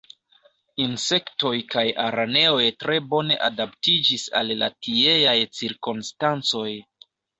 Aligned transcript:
Insektoj 0.85 1.51
kaj 1.73 1.83
araneoj 2.05 2.65
tre 2.85 2.97
bone 3.11 3.37
adaptiĝis 3.49 4.25
al 4.41 4.51
la 4.63 4.71
tieaj 4.87 5.39
cirkonstancoj. 5.59 6.69